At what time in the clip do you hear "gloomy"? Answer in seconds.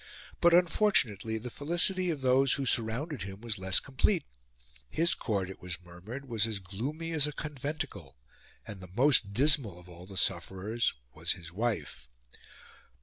6.57-7.11